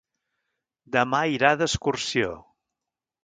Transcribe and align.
Demà 0.95 1.19
irà 1.33 1.51
d'excursió. 1.61 2.31